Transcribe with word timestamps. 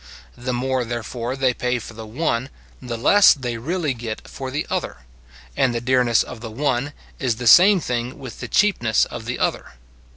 The 0.35 0.51
more, 0.51 0.83
therefore, 0.83 1.35
they 1.35 1.53
pay 1.53 1.77
for 1.77 1.93
the 1.93 2.07
one, 2.07 2.49
the 2.81 2.97
less 2.97 3.35
they 3.35 3.57
really 3.57 3.93
get 3.93 4.27
for 4.27 4.49
the 4.49 4.65
other, 4.67 5.01
and 5.55 5.75
the 5.75 5.79
dearness 5.79 6.23
of 6.23 6.41
the 6.41 6.49
one 6.49 6.93
is 7.19 7.35
the 7.35 7.45
same 7.45 7.79
thing 7.79 8.17
with 8.17 8.39
the 8.39 8.47
cheapness 8.47 9.05
of 9.05 9.25
the 9.25 9.37
other. 9.37 9.73